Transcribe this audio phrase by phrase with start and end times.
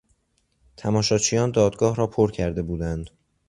[0.77, 3.09] تماشاچیان دادگاه را پر کرده بودند.